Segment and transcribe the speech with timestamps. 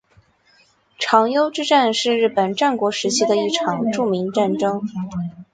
[0.97, 4.57] 长筱之战是是日本战国时期的一场著名战役。